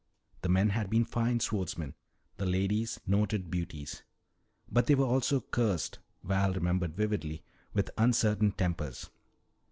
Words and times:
The 0.41 0.49
men 0.49 0.69
had 0.69 0.89
been 0.89 1.05
fine 1.05 1.41
swordsmen, 1.41 1.93
the 2.37 2.45
ladies 2.47 2.99
noted 3.05 3.51
beauties. 3.51 4.01
But 4.67 4.87
they 4.87 4.95
were 4.95 5.05
also 5.05 5.39
cursed, 5.41 5.99
Val 6.23 6.53
remembered 6.53 6.95
vividly, 6.95 7.43
with 7.75 7.91
uncertain 7.99 8.51
tempers. 8.53 9.11